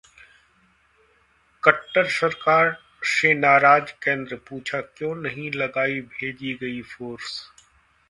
[1.63, 2.81] खट्टर सरकार
[3.03, 7.51] से नाराज केंद्र, पूछा- क्यों नहीं लगाई भेजी गई फोर्स?